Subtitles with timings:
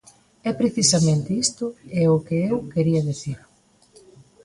[0.47, 1.65] E precisamente isto
[2.03, 3.39] é o que eu quería dicir.